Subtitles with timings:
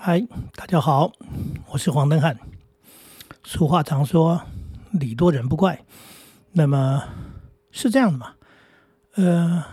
[0.00, 1.10] 嗨，大家好，
[1.72, 2.38] 我是黄登汉。
[3.42, 4.40] 俗话常说
[4.94, 5.84] “礼多人不怪”，
[6.52, 7.02] 那么
[7.72, 8.32] 是这样的嘛？
[9.16, 9.64] 呃，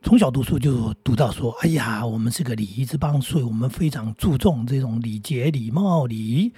[0.00, 6.50] 从小读书就读到说：“哎呀，我们是个礼仪之邦，所以我们非常注重这种礼节、礼貌、礼仪。”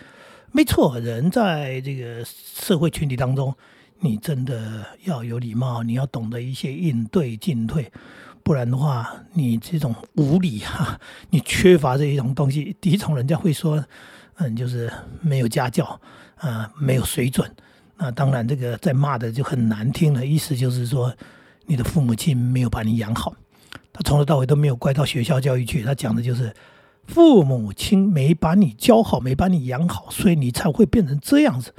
[0.55, 3.53] 没错，人在这个社会群体当中，
[3.99, 7.91] 你真的要有礼貌，你要懂得一些应对进退。
[8.45, 10.99] 不然的话，你这种无理哈，
[11.31, 13.85] 你缺乏这一种东西，第一种人家会说，
[14.37, 16.01] 嗯，就是没有家教
[16.37, 17.49] 啊，没有水准。
[17.97, 21.15] 那当然，这个在骂的就很难听了，意思就是说，
[21.67, 23.33] 你的父母亲没有把你养好，
[23.93, 26.53] 他从头到尾都没有怪到学校教育去，他讲的就是
[27.07, 31.73] 父母亲没把你教好，没把你养好，所以你才会变成这样子。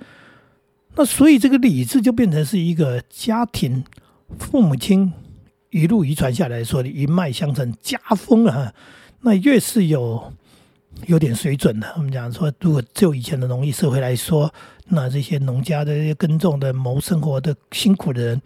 [0.96, 3.84] 那所以这个理智就变成是一个家庭
[4.40, 5.12] 父母亲。
[5.74, 8.72] 一路遗传下来说一脉相承，家风啊，
[9.22, 10.32] 那越是有
[11.08, 11.92] 有点水准的。
[11.98, 14.54] 我们讲说，如果就以前的农业社会来说，
[14.86, 18.42] 那这些农家的耕种的谋生活的辛苦的人，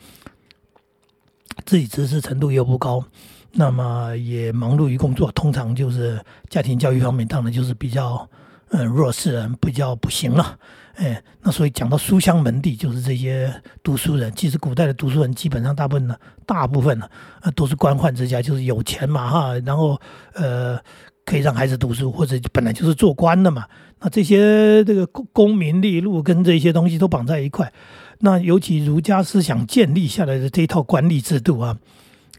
[1.66, 3.04] 自己知识程度又不高，
[3.52, 8.26] 那么也忙碌于工作，通常就是家庭教育方面，当然就是比较
[8.70, 10.58] 嗯弱势人，比较不行了。
[10.96, 14.34] 哎，那所以讲到书香门第，就是这些读书人。
[14.36, 17.08] 其实古代的读书人基本上大部分呢，大部分呢，
[17.42, 20.00] 呃，都是官宦之家，就是有钱嘛哈，然后
[20.34, 20.80] 呃，
[21.24, 23.66] 可以让孩子读书，或者本来就是做官的嘛。
[24.00, 27.72] 那这些这个功功名利禄跟这些东西都绑在一块。
[28.20, 31.78] 那尤其儒家思想建立下来的这一套管理制度啊。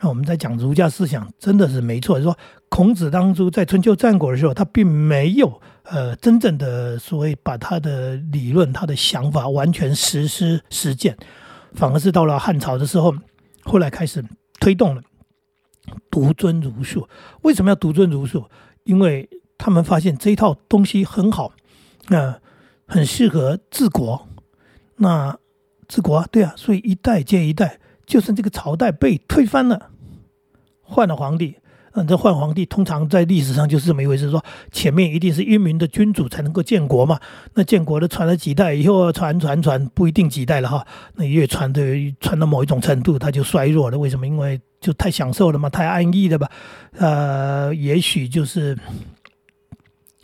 [0.01, 2.21] 那我们在讲儒家思想，真的是没错。
[2.21, 2.37] 说
[2.69, 11.17] 孔子当初在春秋战国的时候，他并没有呃真正的所谓把他的理论、他的想法完全实施实践，
[11.73, 13.15] 反而是到了汉朝的时候，
[13.63, 14.25] 后来开始
[14.61, 15.03] 推动了
[16.11, 17.09] 独尊儒术。
[17.43, 18.45] 为什么要独尊儒术？
[18.85, 21.53] 因为他们发现这一套东西很好，
[22.09, 22.41] 那
[22.87, 24.29] 很适合治国。
[24.97, 25.39] 那
[25.89, 27.79] 治国啊，对啊，所以一代接一代。
[28.07, 29.91] 就算这个朝代被推翻了，
[30.81, 31.57] 换了皇帝，
[31.93, 37.19] 嗯，这换皇帝通常在历史上就是这么一回事，说前面一定是英明的君主才能够建国嘛。
[37.55, 40.87] 那建国的传了几代以后，传传传不一定几代了哈。
[41.15, 41.83] 那越传的
[42.21, 43.99] 传到某一种程度，他就衰弱了。
[43.99, 44.27] 为什么？
[44.27, 46.51] 因为就太享受了嘛，太安逸了吧？
[46.99, 48.77] 呃，也许就是。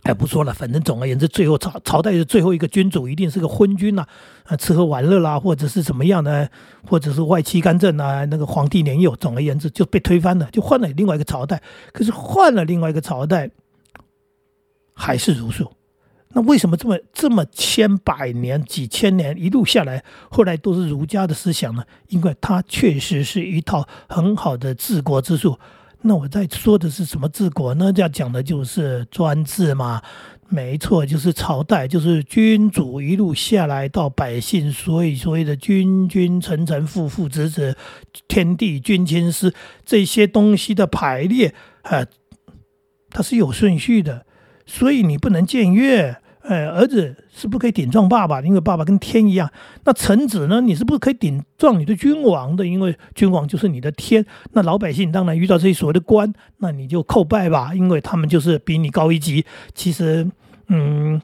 [0.04, 4.06] 哎，不说了，反正总而言之，最后朝朝代的最后一个君主一定是个昏君呐，
[4.44, 6.47] 啊，吃喝玩乐啦，或者是怎么样呢？
[6.87, 11.62] 或者是外戚干政啊，那个皇帝年幼，总而言之就被推翻了，就换了另外一个朝代。
[11.91, 13.50] 可是换了另外一个朝代，
[14.94, 15.72] 还是儒术。
[16.34, 21.82] 那为什么这么这么千百年、几千年一路下来，后来都是儒家的思想呢？
[22.09, 25.59] 因为它确实是一套很好的治国之术。
[26.06, 27.91] 那我在说的是什么治国呢？
[27.97, 30.03] 要讲的就是专制嘛，
[30.50, 37.75] 没错，就是朝代，就是君主一路下来到百姓，所以所谓的君君臣臣父父子子，
[38.28, 39.54] 天地君亲师
[39.87, 42.06] 这些东西的排列啊，
[43.09, 44.26] 它是有顺序的，
[44.66, 46.19] 所以你不能僭越。
[46.47, 49.50] 哎，儿子是不可以顶撞爸爸，因为爸爸跟天一样。
[49.84, 50.60] 那臣子呢？
[50.60, 54.25] 你是不可以顶撞你的君王的，因为君王就是你的天。
[54.53, 59.44] 那老百姓当然遇到这些所谓的官，那你就叩拜吧，因为他们就是比你高一级。
[59.75, 60.31] 其实，
[60.69, 61.19] 嗯，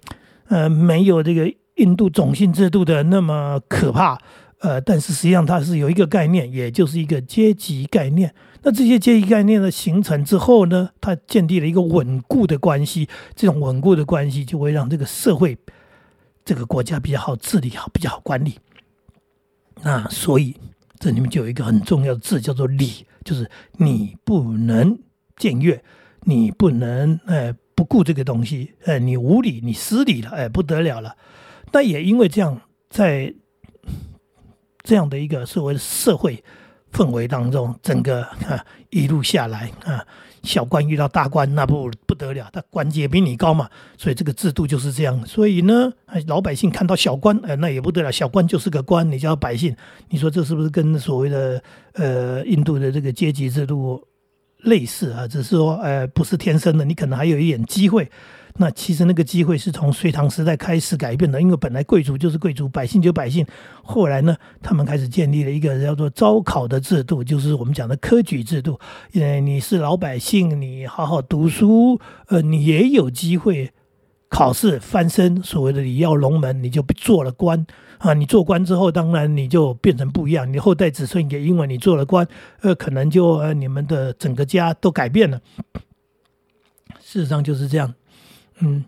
[0.49, 4.19] 呃，没有这个印度种姓制度的那么可怕。
[4.61, 8.35] 呃，但是实际上它是有一个概念，也就是一个阶级概念。
[8.63, 13.09] 那这些阶级概念的形成之后呢，它建立了一个稳固的关系。
[13.35, 15.57] 这种稳固的关系就会让这个社会、
[16.45, 18.59] 这个国家比较好治理，好比较好管理。
[19.83, 20.55] 那所以
[20.99, 24.99] 这里面就有一个很重要的字，叫做“礼”，就是你不能
[25.39, 25.83] 僭越，
[26.25, 31.17] 你不能哎不顾这个东西，哎你无礼，你失礼了，哎不得了了。
[31.73, 32.61] 那也因为这样，
[32.91, 33.33] 在
[34.83, 36.43] 这样的一个所谓的社会
[36.93, 40.05] 氛围当中，整个啊一路下来啊，
[40.43, 45.25] 小官遇到大官那不不得了，他官阶比你高嘛，所以这个制度就是这样。
[45.27, 45.93] 所以呢，
[46.27, 49.77] 老百姓看到小官，呃，那也不得了，小官就是个官，你叫百姓，
[50.09, 51.63] 你说这是不是跟所谓的
[51.93, 54.03] 呃印度的这个阶级制度
[54.63, 55.29] 类似啊？
[55.29, 58.11] 只是说，呃，不是天生的，你可能还有一点机会。
[58.57, 63.47] 那其实那个机会是从隋唐时代开始改变的，因为本来贵族就是贵族，百姓就百姓。
[63.83, 68.79] 后来呢，他们开始建立了一个叫做招考的制度，就是我们讲的科举制度。
[69.15, 73.71] 呃，你是老百姓，你好好读书，呃，你也有机会
[74.29, 75.43] 考试翻身。
[75.43, 77.67] 所谓的你要龙门，你就做了官
[77.99, 78.13] 啊。
[78.15, 82.27] 你做官之后，当然你就变成不一样，你后代子孙也因为你做了官，
[82.61, 85.41] 呃，可能就呃你们的整个家都改变了。
[87.01, 87.95] 事实上就是这样。
[88.61, 88.85] 嗯，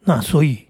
[0.00, 0.66] 那所以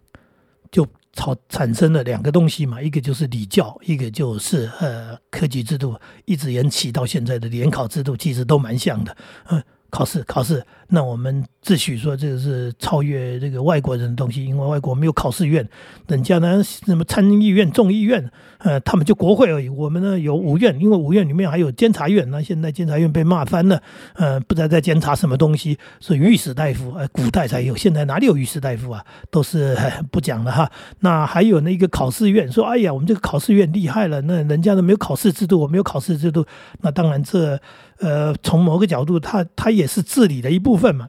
[0.70, 9.16] 就产产生了两个东西嘛，一个就是礼教，一个就是呃科举制度，一直延起到现在的联考制度，其实都蛮像的。
[9.50, 10.64] 嗯，考试考试。
[10.90, 15.68] 那我们自诩说这个是超越这个外国人的东西，因为外国没有考试院，
[16.06, 19.68] 人家呢什么参议院、众议院，呃，他们就国会而已。
[19.68, 22.30] 我们呢有五院，因为五院里面还有监察院。
[22.30, 23.82] 那现在监察院被骂翻了，
[24.14, 29.04] 呃，不知道在监察什么东西，是御史大夫，呃，古代才有，现在哪里有御史大夫啊？
[29.30, 29.76] 都是
[30.10, 30.70] 不讲了哈。
[31.00, 36.46] 那还有那个考试院，说哎呀，我们这个考试院厉害了，那人家都没有考试制度，我没有考试制度，
[36.80, 37.60] 那当然这
[37.98, 40.77] 呃从某个角度，他他也是治理的一部分。
[40.78, 41.08] 份嘛，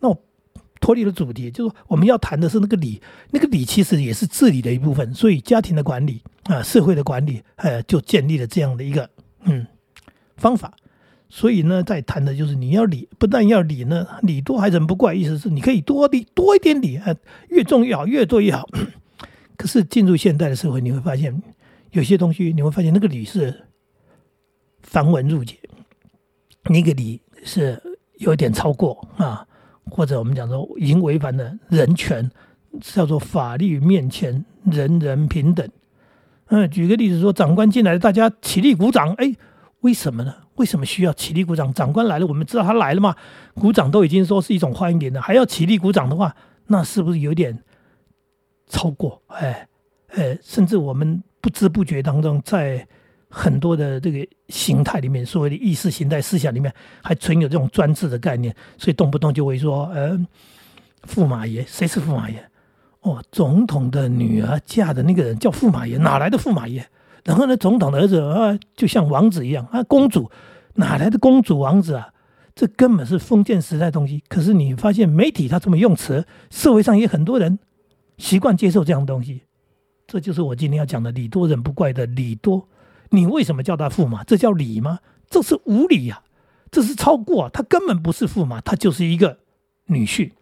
[0.00, 0.24] 那我
[0.80, 5.12] 脱离了主题，就是我们要谈的是那个理，那个理其实也是治理的一部分。
[5.12, 9.10] 所以家庭的管理啊，社会的管理，呃，就建立了这样的一个
[9.42, 9.66] 嗯
[10.36, 10.72] 方法。
[11.28, 17.12] 所以呢，在谈的就是你要理，不但要理呢，理多还人不怪，意思是你可以多理多一点理啊，
[17.48, 18.66] 越重越好，越多越好。
[19.58, 21.42] 可是进入现代的社会，你会发现
[21.90, 23.66] 有些东西，你会发现那个理是
[24.82, 25.56] 繁文缛节，
[26.70, 27.82] 那个理是。
[28.18, 29.46] 有一点超过啊，
[29.90, 32.30] 或者我们讲说已经违反了人权，
[32.80, 35.68] 叫做法律面前人人平等。
[36.48, 39.34] 嗯，举个例子说，长官进来，大家起立鼓掌，哎，
[39.80, 40.34] 为什么呢？
[40.56, 41.72] 为什么需要起立鼓掌？
[41.72, 43.14] 长官来了，我们知道他来了嘛，
[43.54, 46.34] 鼓掌都已经说是一种欢迎的，还要起立鼓掌的话，
[46.66, 47.62] 那是不是有点
[48.66, 49.22] 超过？
[49.28, 49.68] 哎，
[50.08, 52.86] 哎，甚至我们不知不觉当中在。
[53.30, 56.72] 很多的这个形态里面，所谓的意识形态思想里面，
[57.02, 60.18] 还存有这种专制的概念，所以动不动就会说，呃，
[61.06, 62.42] 驸马爷，谁是驸马爷？
[63.02, 66.86] 哦，总统的女儿嫁的那个人叫驸马爷，哪来的驸马爷？
[67.24, 70.30] 然后呢，总统的儿子啊，就像王子一样啊，公主
[70.74, 72.08] 哪来的公主王子啊？
[72.54, 74.24] 这根本是封建时代东西。
[74.28, 77.58] 可是你发现媒体他这么用词，社会上也很多人
[78.16, 79.42] 习惯接受这样东西，
[80.06, 82.66] 这就是我今天要讲的“礼多人不怪”的礼多。
[83.10, 84.22] 你为什么叫他驸马？
[84.24, 85.00] 这叫礼吗？
[85.30, 86.22] 这是无礼呀！
[86.70, 89.38] 这是超过，他根本不是驸马，他就是一个
[89.86, 90.32] 女婿，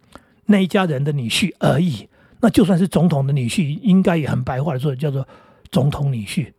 [0.47, 2.09] 那一家人的女婿而已。
[2.41, 5.27] 那就算是总统的女婿，应该也很白话的说，叫做
[5.71, 6.53] 总统女婿，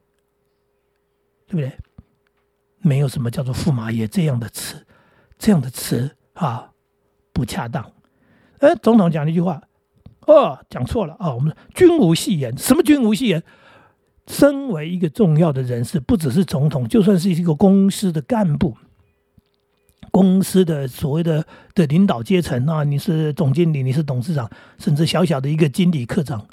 [1.48, 1.72] 对不对？
[2.80, 4.86] 没有什么叫做驸马爷这样的词，
[5.38, 6.72] 这样的词啊
[7.34, 7.92] 不恰当。
[8.60, 9.62] 哎，总统讲了一句话，
[10.22, 11.34] 哦，讲错了啊！
[11.34, 13.44] 我们君无戏言，什么君无戏言？
[14.28, 18.76] 身为一个重要的人士，不只是总统，就算是一个公司的干部，
[20.12, 26.46] 公司的所谓的的领导阶层啊，你是总经理，你是董事长，甚至小小的一个经理、科长，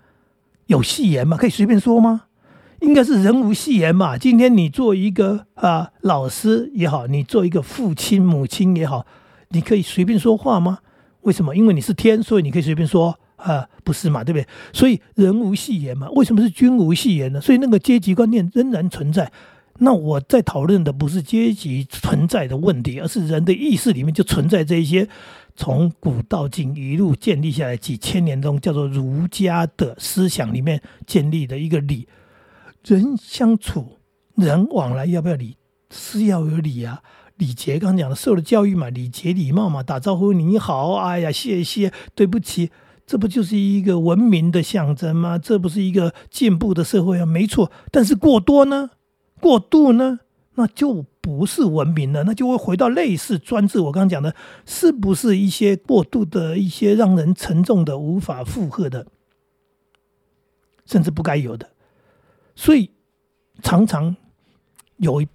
[0.66, 1.36] 有戏言吗？
[1.36, 2.26] 可以随便说吗？
[2.80, 4.16] 应该是人无戏言嘛。
[4.16, 9.04] 今天你做一个啊老师也好，你做一个父亲、母亲也好，
[9.48, 10.78] 你可以随便说话吗？
[11.22, 11.56] 为什么？
[11.56, 13.18] 因为你是天，所以你可以随便说。
[13.44, 14.46] 啊，不是嘛，对不对？
[14.72, 17.40] 所以人无戏言嘛，为什么是君无戏言呢？
[17.40, 19.30] 所以那个阶级观念仍然存在。
[19.78, 25.08] 那我在讨论的不是阶级存在的问题，而是人的意识里面就存在这一些
[25.56, 32.06] 从古到今一路建立下来几千年中叫做儒家的思想里面建立的一个礼。
[32.86, 33.98] 人相处，
[34.36, 35.56] 人往来要不要礼？
[35.90, 37.02] 是要有礼啊，
[37.36, 37.78] 礼节。
[37.78, 42.70] 刚刚讲的受了教育嘛，礼节礼貌嘛，打招呼你好，哎呀，谢谢，对不起。
[43.06, 45.38] 这不就是一个文明的象征吗？
[45.38, 47.26] 这不是一个进步的社会啊？
[47.26, 48.90] 没错，但是过多呢？
[49.40, 50.20] 过度呢？
[50.56, 53.80] 那就不是文明了，那就会回到类似专制。
[53.80, 54.34] 我刚刚讲的，
[54.64, 59.06] 是不是一些过度的一些让人沉重的、无法负荷的，
[60.86, 61.68] 甚至不该有的？
[62.54, 62.90] 所以
[63.62, 64.16] 常常
[64.96, 65.26] 有一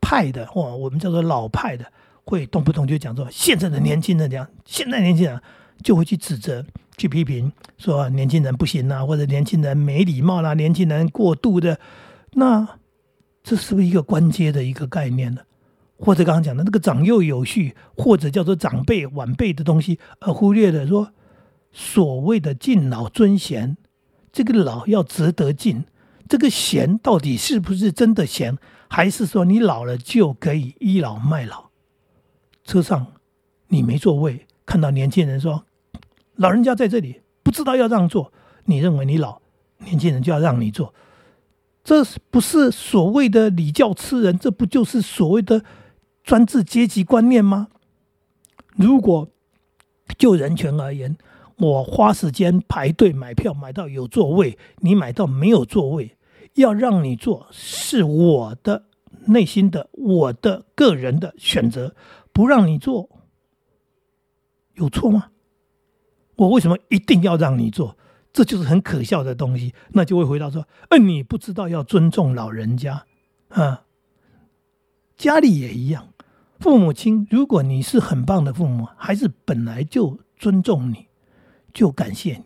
[0.00, 1.84] 派的，或我们叫做老派的，
[2.24, 5.42] 会动不动就讲说，现在的年轻人这样，现在年轻人
[5.82, 6.64] 就会去指责。
[6.96, 11.80] 去批评说年轻人不行啊，或者年轻人没礼貌啦，年轻人过度的，
[12.32, 12.78] 那
[13.42, 15.40] 这是不是一个关阶的一个概念呢？
[15.98, 21.12] 或者刚刚讲的那个长幼有序，或者叫做长辈晚辈的东西，而忽略了说
[21.72, 23.76] 所谓的敬老尊贤，
[24.32, 25.84] 这个老要值得敬，
[26.28, 28.58] 这个贤到底是不是真的贤，
[28.88, 31.70] 还是说你老了就可以倚老卖老？
[32.64, 33.06] 车上
[33.68, 35.64] 你没座位，看到年轻人说。
[36.42, 38.32] 老人家在这里不知道要让座，
[38.64, 39.40] 你认为你老，
[39.78, 40.92] 年轻人就要让你坐，
[41.84, 44.36] 这不是所谓的礼教吃人？
[44.36, 45.64] 这不就是所谓的
[46.24, 47.68] 专制阶级观念吗？
[48.74, 49.28] 如果
[50.18, 51.16] 就人权而言，
[51.58, 56.16] 我花时间排队买票买到有座位，你买到没有座位，
[56.54, 58.86] 要让你坐是我的
[59.26, 61.94] 内心的我的个人的选择，
[62.32, 63.08] 不让你坐
[64.74, 65.28] 有错吗？
[66.36, 67.96] 我为什么一定要让你做？
[68.32, 69.74] 这就是很可笑的东西。
[69.90, 73.04] 那就会回答说：，嗯，你不知道要尊重老人家
[73.48, 73.82] 啊。
[75.16, 76.08] 家里也一样，
[76.58, 81.06] 父母亲，如果你是很棒的父母，孩子本来就尊重你，
[81.72, 82.44] 就感谢你。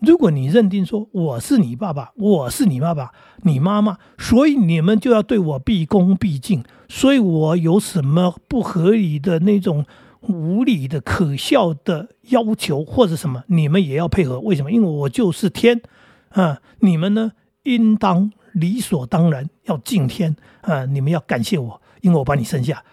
[0.00, 3.12] 如果你认定说我是你爸爸，我是你爸爸，
[3.44, 9.86] 你妈妈，所以你们就要对我毕恭毕敬，所以我有什么不合理的那种
[10.28, 14.40] 无理的可笑的要求或者什么，你们也要配合。
[14.40, 14.70] 为什么？
[14.70, 15.82] 因为我就是天
[16.30, 16.60] 啊！
[16.80, 17.32] 你们呢，
[17.64, 20.84] 应当理所当然要敬天啊！
[20.86, 22.84] 你们要感谢我，因为我把你生下，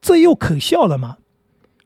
[0.00, 1.18] 这又可笑了吗？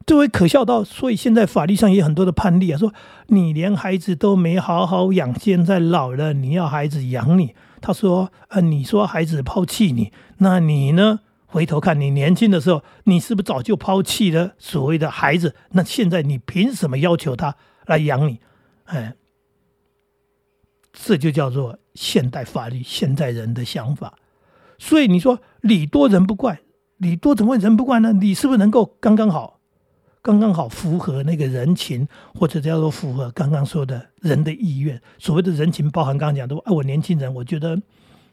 [0.06, 2.94] 这会可笑到，所以现在法律上也很多的判例啊，说
[3.26, 7.54] 你连孩子都没好好养，现在老了你要孩子养你。
[7.82, 11.20] 他说，呃，你说孩子抛弃你，那你呢？
[11.50, 15.54] 回头看你年轻的时候，你是不是早就抛弃了所谓的孩子？
[15.70, 18.40] 那现在你凭什么要求他来养你？
[18.84, 19.14] 哎，
[20.92, 24.14] 这就叫做现代法律、现代人的想法。
[24.78, 26.60] 所以你说礼多人不怪，
[26.98, 28.12] 礼多怎么会人不怪呢？
[28.12, 29.58] 你是不是能够刚刚好？
[30.20, 35.00] 刚刚好符合那个人情，或者叫做符合刚刚说的人的意愿。
[35.16, 37.80] 所谓的人情，包含刚刚讲的，哎，我年轻人，我觉得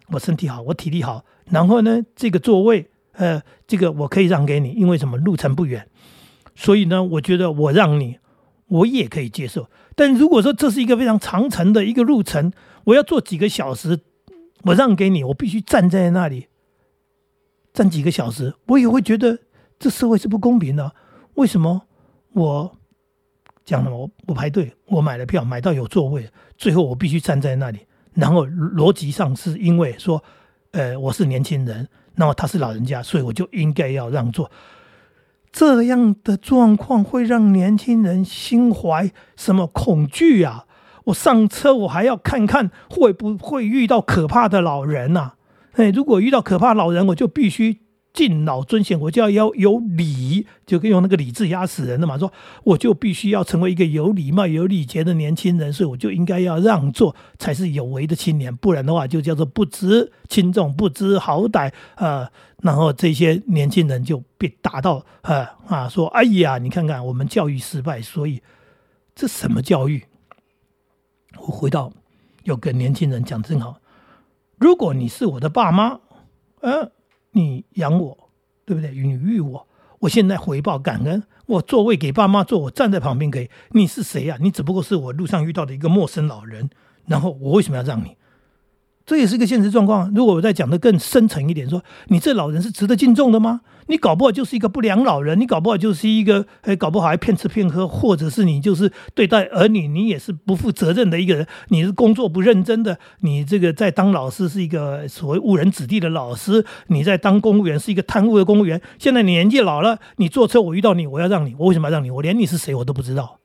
[0.08, 5.18] 我身体好，我体力好，然后呢，这个座位，呃，这个我可以让给你，因为什么？
[5.18, 5.88] 路程不远，
[6.56, 8.20] 所以呢，我觉得我让你，
[8.68, 9.70] 我也可以接受。
[9.96, 12.52] 但如果说这是一个非常长程的一个路程，
[12.86, 14.00] 我要坐几个小时，
[14.64, 16.48] 我让给你，我必须站在那里
[17.74, 19.40] 站几个小时，我也会觉得
[19.80, 20.94] 这社会是不公平的。
[21.36, 21.84] 为什么
[22.34, 22.78] 我
[23.64, 27.80] 讲了我我排队，我买了票，买到有座位，最后我必须站在那里。
[28.14, 30.24] 然后逻辑上是因为说，
[30.72, 34.50] 呃，我是年轻人，那么他是老人家，所以我就应该要让座。
[35.52, 40.66] 这样的状况会让年轻人心怀什么恐惧啊？
[41.06, 45.34] 我上车我还要看看会不会遇到可怕的老人呐？
[45.74, 47.85] 哎，如果遇到可怕老人，我就必须。
[48.16, 52.18] 敬老尊贤，我就要要有礼，就可以用那个礼字压死人的嘛。
[52.18, 52.32] 说
[52.64, 58.56] 我就必须要成为一个有礼貌、有礼节的年轻人，所以我就应该要让座，才是有为的青年。
[58.56, 62.32] 不然的话，就叫做不知轻重、不知好歹啊。
[62.62, 68.42] 然后这些年轻人就被打到啊啊，说哎呀，你看看我们教育失败，所以
[69.14, 70.06] 这什么教育？
[71.38, 71.92] 我回到
[72.46, 73.82] 有个年轻人讲正好，
[74.58, 76.00] 如果你是我的爸妈，
[76.62, 76.92] 嗯。
[77.36, 78.30] 你养我，
[78.66, 78.92] 对不对？
[78.92, 79.68] 你育我，
[80.00, 81.22] 我现在回报感恩。
[81.48, 83.52] 我座位给爸妈坐，我站在旁边给。
[83.72, 84.38] 你是谁呀？
[84.40, 86.70] 你只不过是我路上遇到的一个陌生老人。
[87.08, 88.16] 然后我为什么要让你？
[89.06, 90.12] 这也是个现实状况。
[90.16, 93.62] 如果我再讲的更深层一点，说你这老人是值得敬重的吗？
[93.88, 108.82] 你搞不好就是一个不良老人，你搞不好就是一个，哎，搞不好还骗吃骗喝，或者是你就是对待儿女，你也是不负责任的一个人，你是工作不认真的，你这个在当老师是一个所谓误人子弟的老师，你在当公务员是一个贪污的公务员。
[108.98, 112.10] 现在你年纪老了，你坐车我遇到你，我要让你，我为什么要让你？
[112.10, 113.38] 我连你是谁我都不知道，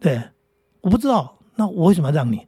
[0.00, 0.20] 对，
[0.80, 2.40] 我不知道，那我为什么要让你？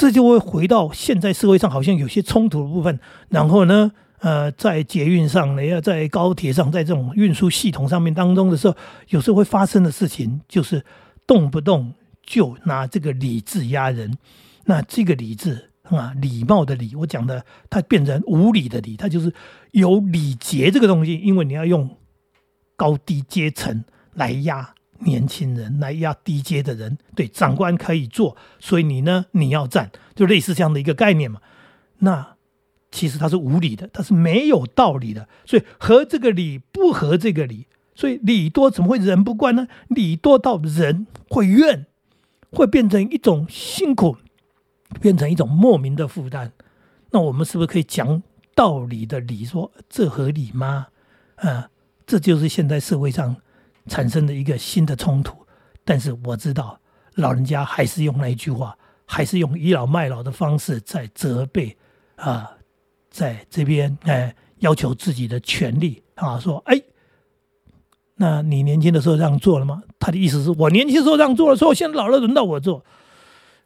[0.00, 8.74] 这就会回到现在社会上好像有些冲突的部分，然后呢，呃，在捷运上呢，要在高铁上，在这种运输系统上面当中的时候，
[9.10, 10.82] 有时候会发生的事情就是
[11.26, 11.92] 动不动
[12.24, 14.16] 就拿这个理智压人。
[14.64, 19.30] 那这个理智啊，礼貌的礼，我讲的它变成无理的礼，它就是
[19.72, 21.98] 有礼节这个东西，因为你要用
[22.74, 24.72] 高低阶层来压。
[25.00, 31.40] 年轻人来压低阶的人，对长官可以做，所以你呢，你要站，就类似这样的一个概念嘛。
[31.98, 32.36] 那
[32.90, 35.28] 其实它是无理的，它是没有道理的。
[35.46, 39.68] 所以合这个理，不合这个理，所以理多怎么会人不惯呢？
[39.88, 41.86] 理多到人会怨，
[42.50, 44.16] 会变成一种辛苦，
[45.00, 46.52] 变成一种莫名的负担。
[47.10, 48.22] 那我们是不是可以讲
[48.54, 50.88] 道理的理，说这合理吗？
[51.36, 51.70] 啊，
[52.06, 53.36] 这就是现在社会上。
[53.86, 55.36] 产生的一个新的冲突，
[55.84, 56.78] 但是我知道
[57.14, 61.76] 老人家还是用那一句话，还是用倚老卖老的方式在责备
[62.16, 62.50] 啊，
[63.10, 66.80] 在这边哎要求自己的权利啊，说哎，
[68.16, 69.82] 那你年轻的时候让座了吗？
[69.98, 72.84] 他的意思是我年轻的时候让座了，说现在老了轮到我坐。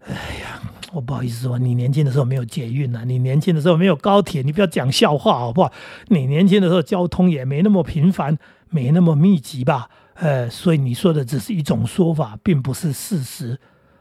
[0.07, 0.61] 哎呀，
[0.93, 5.73] 我不好意思说，你年轻的时候没有捷运呐，你年轻的时候没有高铁，你不要讲笑话好不好？
[6.09, 8.39] 你年轻的时候交通也没那么频繁，
[8.75, 9.89] 没那么密集吧？
[10.15, 13.57] 呃，所以你说的只是一种说法，并不是事实。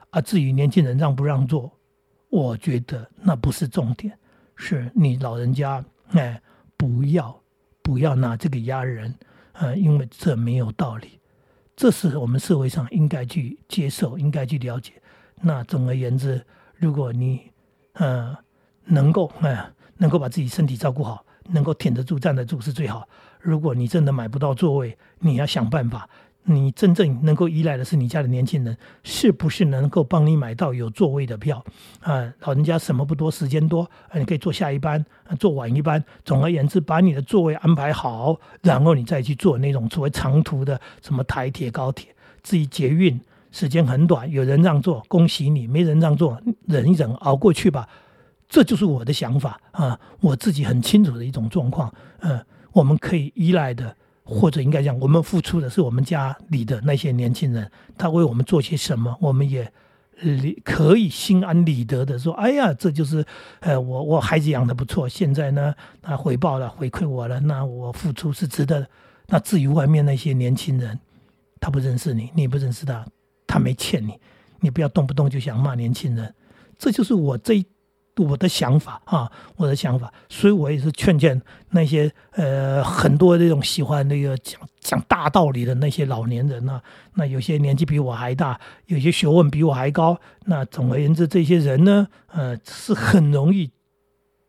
[0.10, 1.72] 啊，至于年轻人让不让座，
[2.30, 4.18] 我觉得那不是重点，
[4.56, 6.42] 是你老人家哎，
[6.76, 7.40] 不要
[7.84, 9.14] 不要拿这个压人，
[9.52, 11.20] 呃，因为这没有道理，
[11.76, 14.94] 这是我们社会上应该去接受、应该去了解。
[15.40, 16.44] 那总而言之，
[16.76, 17.52] 如果你
[17.94, 18.36] 呃
[18.86, 23.08] 能够呃能够把自己身体照顾好，能够挺得住、站得住是最好。
[23.44, 26.10] 如果你真的买不到座位，你要想办法。
[26.46, 31.64] 你真正能够依赖的是你家的年轻人，是不是能够帮你买到有座位的票？
[32.02, 35.06] 啊，老人家什么不多，时间多，你可以坐下一班，
[35.40, 36.04] 坐晚一班。
[36.26, 42.14] 总而言之，把你的座位安排好，然后你再去坐那种所谓长途的什么台铁、高铁。
[42.42, 43.18] 至于捷运，
[43.52, 47.88] 时间很短，有人让座，恭喜你；没人让座，忍一忍，熬过去吧。
[48.50, 51.94] 这就是我的想法啊，我自己很清楚的一种状况。
[52.20, 53.96] 嗯，我们可以依赖的。
[54.26, 59.70] 或者应该讲，我们付出的是我们家里的那些年轻人，他为我们做些什么，我们也
[60.22, 63.26] 理可以心安理得的说：“哎呀，这就是
[63.60, 68.88] 呃，我我孩子养的不错，现在呢，他回报了，回馈我了，那我付出是值得的。”
[69.28, 70.98] 那至于外面那些年轻人，
[71.60, 73.06] 他不认识你，你不认识他，
[73.46, 74.18] 他没欠你，
[74.62, 76.34] 你不要动不动就想骂年轻人。
[76.78, 77.62] 这就是我这。
[78.18, 81.42] 我的想法啊，我的想法，所以我也是劝劝
[81.72, 86.80] 那些呃很多这种喜欢那个讲讲大道理的那些老年人啊，
[87.16, 93.72] 那有些年纪比我还大，有些学问比我还高，那总而言之，这些人呢，呃，是很容易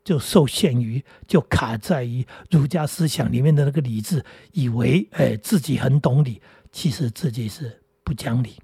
[0.03, 6.39] 就受限于，就卡在于儒家思想里面的那个理智，以为哎自己很懂理，
[6.71, 8.57] 其实自己是不讲理。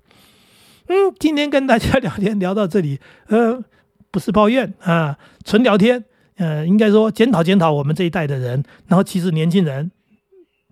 [0.85, 3.63] 嗯，今天跟大家聊天聊到这里，呃。
[4.11, 6.05] 不是抱怨啊，纯聊天。
[6.37, 8.63] 呃，应该说检讨检讨我们这一代的人。
[8.87, 9.91] 然后，其实年轻人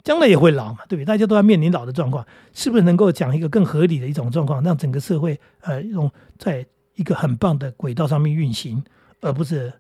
[0.04, 1.06] 将来也会老嘛，对不对？
[1.06, 6.66] 大家都要面临老的状况，是不是能够讲一个更合理的一种状况，让整个社会呃用在
[6.96, 8.84] 一个很棒的轨道上面运行，
[9.22, 9.72] 而不是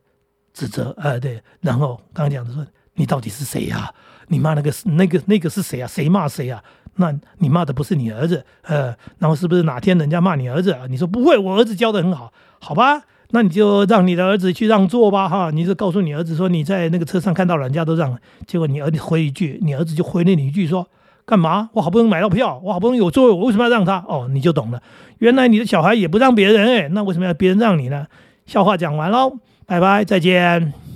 [0.54, 1.20] 指责呃？
[1.20, 1.42] 对。
[1.62, 3.92] 然后刚刚讲的说，你到底是谁呀？
[4.28, 5.88] 你骂那个那个那个是谁啊？
[5.88, 6.64] 谁骂谁啊？
[6.96, 8.46] 那你骂的不是你儿子？
[8.62, 10.86] 呃，然后是不是哪天人家骂你儿子啊？
[10.88, 13.04] 你说不会，我儿子教的很好，好吧？
[13.32, 15.52] 那你就让你的儿子去让座吧，哈！
[15.52, 20.88] 你就告诉你儿子说你在那个车上看到人家都让了，结果你儿子回一句，你儿子就回了你一句说
[21.26, 21.70] 干嘛？
[21.74, 24.04] 我好不容易买到票，我好不容易有座位，我为什么要让他？
[24.08, 24.82] 哦，你就懂了，
[25.20, 28.08] 原来你的小孩也不让别人，哎，那为什么要别人让你呢？
[28.48, 29.38] 笑话讲完喽，
[29.68, 30.89] 拜拜，再见。